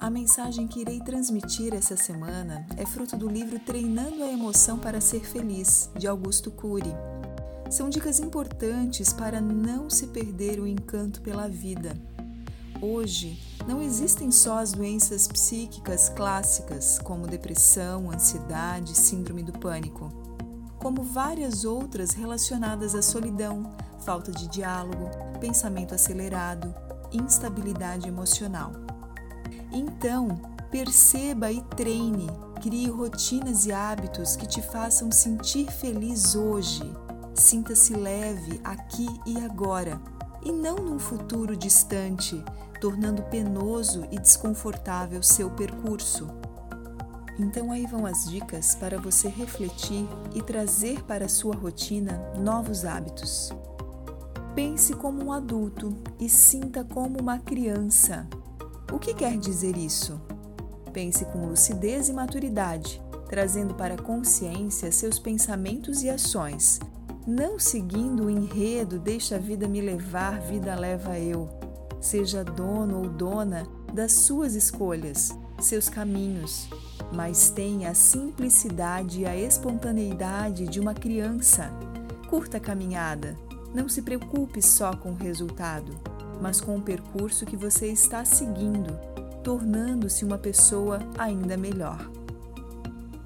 A 0.00 0.08
mensagem 0.08 0.66
que 0.66 0.80
irei 0.80 0.98
transmitir 0.98 1.74
essa 1.74 1.94
semana 1.94 2.66
é 2.78 2.86
fruto 2.86 3.18
do 3.18 3.28
livro 3.28 3.58
Treinando 3.58 4.24
a 4.24 4.32
Emoção 4.32 4.78
para 4.78 4.98
Ser 4.98 5.26
Feliz, 5.26 5.90
de 5.94 6.06
Augusto 6.06 6.50
Cury. 6.50 6.90
São 7.68 7.90
dicas 7.90 8.18
importantes 8.18 9.12
para 9.12 9.42
não 9.42 9.90
se 9.90 10.06
perder 10.06 10.58
o 10.58 10.66
encanto 10.66 11.20
pela 11.20 11.50
vida. 11.50 11.94
Hoje, 12.80 13.38
não 13.68 13.82
existem 13.82 14.30
só 14.30 14.56
as 14.56 14.72
doenças 14.72 15.28
psíquicas 15.28 16.08
clássicas, 16.08 16.98
como 17.00 17.26
depressão, 17.26 18.10
ansiedade, 18.10 18.96
síndrome 18.96 19.42
do 19.42 19.52
pânico, 19.52 20.10
como 20.78 21.02
várias 21.02 21.66
outras 21.66 22.12
relacionadas 22.12 22.94
à 22.94 23.02
solidão, 23.02 23.70
falta 23.98 24.32
de 24.32 24.48
diálogo, 24.48 25.10
pensamento 25.38 25.94
acelerado, 25.94 26.74
instabilidade 27.12 28.08
emocional. 28.08 28.72
Então, 29.72 30.40
perceba 30.70 31.50
e 31.50 31.62
treine, 31.76 32.26
crie 32.60 32.88
rotinas 32.88 33.66
e 33.66 33.72
hábitos 33.72 34.36
que 34.36 34.46
te 34.46 34.60
façam 34.60 35.10
sentir 35.12 35.70
feliz 35.70 36.34
hoje. 36.34 36.82
Sinta-se 37.34 37.94
leve 37.94 38.60
aqui 38.64 39.08
e 39.24 39.38
agora, 39.40 40.00
e 40.42 40.52
não 40.52 40.76
num 40.76 40.98
futuro 40.98 41.56
distante, 41.56 42.42
tornando 42.80 43.22
penoso 43.24 44.06
e 44.10 44.18
desconfortável 44.18 45.22
seu 45.22 45.50
percurso. 45.50 46.28
Então 47.38 47.72
aí 47.72 47.86
vão 47.86 48.04
as 48.04 48.28
dicas 48.28 48.74
para 48.74 48.98
você 48.98 49.28
refletir 49.28 50.06
e 50.34 50.42
trazer 50.42 51.02
para 51.04 51.24
a 51.24 51.28
sua 51.28 51.54
rotina 51.54 52.20
novos 52.38 52.84
hábitos. 52.84 53.50
Pense 54.54 54.92
como 54.94 55.24
um 55.24 55.32
adulto 55.32 55.96
e 56.18 56.28
sinta 56.28 56.84
como 56.84 57.18
uma 57.18 57.38
criança. 57.38 58.28
O 58.92 58.98
que 58.98 59.14
quer 59.14 59.38
dizer 59.38 59.76
isso? 59.76 60.20
Pense 60.92 61.24
com 61.26 61.46
lucidez 61.46 62.08
e 62.08 62.12
maturidade, 62.12 63.00
trazendo 63.28 63.74
para 63.74 63.94
a 63.94 64.02
consciência 64.02 64.90
seus 64.90 65.16
pensamentos 65.16 66.02
e 66.02 66.10
ações, 66.10 66.80
não 67.24 67.58
seguindo 67.58 68.24
o 68.24 68.30
enredo 68.30 68.98
Deixa 68.98 69.36
a 69.36 69.38
vida 69.38 69.68
me 69.68 69.80
levar, 69.80 70.40
vida 70.40 70.74
leva 70.74 71.16
eu. 71.18 71.48
Seja 72.00 72.42
dono 72.42 72.98
ou 72.98 73.08
dona 73.08 73.64
das 73.92 74.12
suas 74.12 74.54
escolhas, 74.54 75.30
seus 75.60 75.88
caminhos, 75.88 76.68
mas 77.12 77.50
tenha 77.50 77.90
a 77.90 77.94
simplicidade 77.94 79.20
e 79.20 79.26
a 79.26 79.36
espontaneidade 79.36 80.66
de 80.66 80.80
uma 80.80 80.94
criança. 80.94 81.70
Curta 82.28 82.56
a 82.56 82.60
caminhada, 82.60 83.36
não 83.72 83.88
se 83.88 84.02
preocupe 84.02 84.60
só 84.60 84.96
com 84.96 85.10
o 85.10 85.16
resultado 85.16 86.09
mas 86.40 86.60
com 86.60 86.76
o 86.76 86.82
percurso 86.82 87.44
que 87.44 87.56
você 87.56 87.88
está 87.88 88.24
seguindo, 88.24 88.98
tornando-se 89.42 90.24
uma 90.24 90.38
pessoa 90.38 91.00
ainda 91.18 91.56
melhor. 91.56 92.10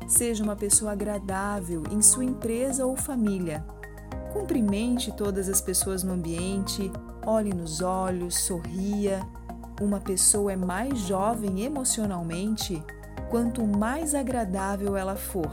Seja 0.07 0.45
uma 0.45 0.57
pessoa 0.57 0.93
agradável 0.93 1.83
em 1.91 2.03
sua 2.03 2.25
empresa 2.25 2.85
ou 2.85 2.97
família. 2.97 3.65
Cumprimente 4.33 5.13
todas 5.13 5.49
as 5.49 5.61
pessoas 5.61 6.03
no 6.03 6.13
ambiente, 6.13 6.91
olhe 7.25 7.53
nos 7.55 7.81
olhos, 7.81 8.39
sorria. 8.39 9.21
Uma 9.81 10.01
pessoa 10.01 10.53
é 10.53 10.57
mais 10.57 10.99
jovem 11.01 11.63
emocionalmente 11.63 12.83
quanto 13.31 13.67
mais 13.67 14.15
agradável 14.15 14.97
ela 14.97 15.17
for. 15.17 15.51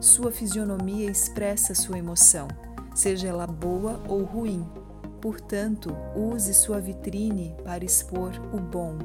Sua 0.00 0.32
fisionomia 0.32 1.10
expressa 1.10 1.74
sua 1.74 1.98
emoção, 1.98 2.48
seja 2.94 3.28
ela 3.28 3.46
boa 3.46 4.00
ou 4.08 4.24
ruim. 4.24 4.66
Portanto, 5.20 5.94
use 6.16 6.54
sua 6.54 6.80
vitrine 6.80 7.54
para 7.62 7.84
expor 7.84 8.32
o 8.52 8.58
bom. 8.58 8.98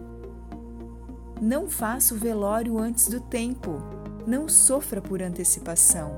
Não 1.41 1.67
faça 1.67 2.13
o 2.13 2.17
velório 2.17 2.79
antes 2.79 3.09
do 3.09 3.19
tempo. 3.19 3.81
Não 4.25 4.47
sofra 4.47 5.01
por 5.01 5.21
antecipação. 5.21 6.11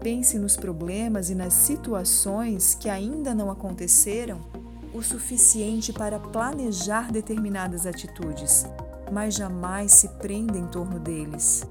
Pense 0.00 0.38
nos 0.38 0.56
problemas 0.56 1.28
e 1.30 1.34
nas 1.34 1.52
situações 1.54 2.74
que 2.74 2.88
ainda 2.88 3.34
não 3.34 3.50
aconteceram 3.50 4.40
o 4.94 5.02
suficiente 5.02 5.92
para 5.92 6.18
planejar 6.18 7.10
determinadas 7.10 7.86
atitudes, 7.86 8.64
mas 9.10 9.34
jamais 9.34 9.92
se 9.92 10.08
prenda 10.08 10.58
em 10.58 10.66
torno 10.66 11.00
deles. 11.00 11.66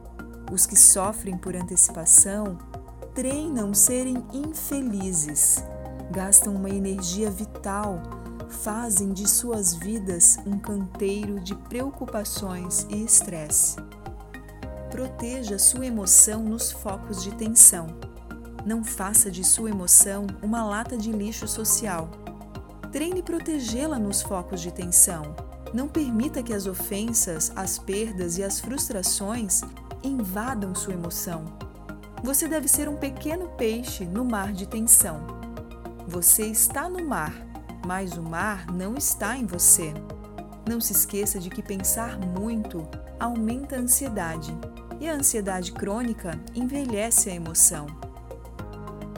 Os 0.51 0.65
que 0.65 0.77
sofrem 0.77 1.37
por 1.37 1.55
antecipação 1.55 2.57
treinam 3.13 3.73
serem 3.73 4.23
infelizes 4.33 5.63
gastam 6.11 6.53
uma 6.53 6.69
energia 6.69 7.31
vital, 7.31 8.01
fazem 8.49 9.13
de 9.13 9.27
suas 9.27 9.73
vidas 9.73 10.37
um 10.45 10.59
canteiro 10.59 11.39
de 11.39 11.55
preocupações 11.55 12.85
e 12.89 13.03
estresse. 13.03 13.77
Proteja 14.91 15.57
sua 15.57 15.85
emoção 15.85 16.43
nos 16.43 16.69
focos 16.71 17.23
de 17.23 17.31
tensão. 17.35 17.87
Não 18.65 18.83
faça 18.83 19.31
de 19.31 19.43
sua 19.43 19.69
emoção 19.69 20.27
uma 20.43 20.63
lata 20.65 20.97
de 20.97 21.11
lixo 21.11 21.47
social. 21.47 22.11
Treine 22.91 23.23
protegê-la 23.23 23.97
nos 23.97 24.21
focos 24.21 24.59
de 24.59 24.69
tensão. 24.69 25.33
Não 25.73 25.87
permita 25.87 26.43
que 26.43 26.53
as 26.53 26.67
ofensas, 26.67 27.53
as 27.55 27.79
perdas 27.79 28.37
e 28.37 28.43
as 28.43 28.59
frustrações 28.59 29.61
invadam 30.03 30.75
sua 30.75 30.93
emoção. 30.93 31.45
Você 32.21 32.49
deve 32.49 32.67
ser 32.67 32.89
um 32.89 32.97
pequeno 32.97 33.47
peixe 33.57 34.03
no 34.05 34.25
mar 34.25 34.51
de 34.51 34.67
tensão 34.67 35.41
você 36.07 36.45
está 36.47 36.89
no 36.89 37.05
mar, 37.05 37.33
mas 37.85 38.17
o 38.17 38.21
mar 38.21 38.65
não 38.71 38.95
está 38.95 39.37
em 39.37 39.45
você. 39.45 39.93
Não 40.67 40.79
se 40.79 40.93
esqueça 40.93 41.39
de 41.39 41.49
que 41.49 41.61
pensar 41.61 42.17
muito 42.19 42.87
aumenta 43.19 43.75
a 43.75 43.79
ansiedade 43.79 44.51
e 44.99 45.07
a 45.07 45.13
ansiedade 45.13 45.71
crônica 45.71 46.39
envelhece 46.55 47.29
a 47.29 47.33
emoção. 47.33 47.87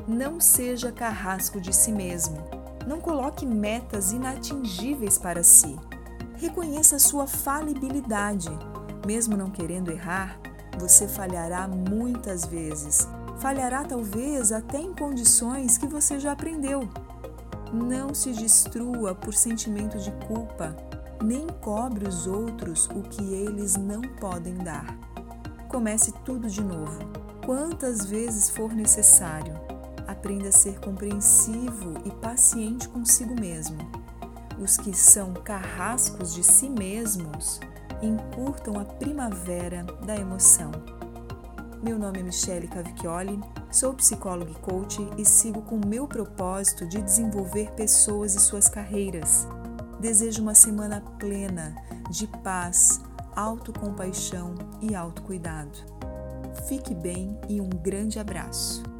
Não 0.07 0.39
seja 0.39 0.91
carrasco 0.91 1.59
de 1.59 1.73
si 1.73 1.91
mesmo. 1.91 2.37
Não 2.85 2.99
coloque 2.99 3.45
metas 3.45 4.11
inatingíveis 4.11 5.17
para 5.17 5.43
si. 5.43 5.77
Reconheça 6.35 6.99
sua 6.99 7.25
falibilidade. 7.27 8.49
Mesmo 9.05 9.37
não 9.37 9.49
querendo 9.49 9.91
errar, 9.91 10.37
você 10.77 11.07
falhará 11.07 11.67
muitas 11.67 12.45
vezes 12.45 13.07
Falhará 13.43 13.83
talvez 13.83 14.53
até 14.53 14.79
em 14.79 14.93
condições 14.93 15.77
que 15.77 15.85
você 15.85 16.17
já 16.17 16.31
aprendeu. 16.31 16.87
Não 17.73 18.13
se 18.15 18.31
destrua 18.31 19.13
por 19.13 19.33
sentimento 19.33 19.97
de 19.97 20.11
culpa, 20.25 20.73
nem 21.21 21.45
cobre 21.59 22.07
os 22.07 22.25
outros 22.25 22.87
o 22.91 23.01
que 23.01 23.33
eles 23.33 23.75
não 23.75 24.01
podem 24.01 24.53
dar. 24.53 24.97
Comece 25.67 26.13
tudo 26.23 26.49
de 26.49 26.63
novo, 26.63 26.97
quantas 27.45 28.05
vezes 28.05 28.49
for 28.49 28.73
necessário. 28.73 29.59
Aprenda 30.07 30.47
a 30.47 30.53
ser 30.53 30.79
compreensivo 30.79 31.95
e 32.05 32.11
paciente 32.11 32.87
consigo 32.87 33.37
mesmo. 33.37 33.77
Os 34.57 34.77
que 34.77 34.93
são 34.93 35.33
carrascos 35.33 36.33
de 36.33 36.45
si 36.45 36.69
mesmos 36.69 37.59
encurtam 38.01 38.79
a 38.79 38.85
primavera 38.85 39.83
da 40.05 40.15
emoção. 40.15 40.71
Meu 41.83 41.99
nome 41.99 42.21
é 42.21 42.23
Michele 42.23 42.65
Cavicchioli, 42.65 43.37
sou 43.69 43.93
psicóloga 43.93 44.51
e 44.51 44.55
coach 44.55 45.05
e 45.17 45.25
sigo 45.25 45.61
com 45.63 45.75
o 45.75 45.85
meu 45.85 46.07
propósito 46.07 46.87
de 46.87 47.01
desenvolver 47.01 47.71
pessoas 47.71 48.33
e 48.35 48.39
suas 48.39 48.69
carreiras. 48.69 49.45
Desejo 49.99 50.41
uma 50.41 50.55
semana 50.55 51.01
plena 51.19 51.75
de 52.09 52.25
paz, 52.41 53.01
autocompaixão 53.35 54.55
e 54.81 54.95
autocuidado. 54.95 55.77
Fique 56.69 56.95
bem 56.95 57.37
e 57.49 57.59
um 57.59 57.67
grande 57.67 58.17
abraço. 58.17 58.92